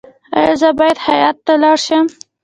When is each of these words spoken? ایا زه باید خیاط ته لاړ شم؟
ایا 0.37 0.53
زه 0.61 0.69
باید 0.79 0.97
خیاط 1.05 1.37
ته 1.45 1.53
لاړ 1.63 1.77
شم؟ 1.85 2.05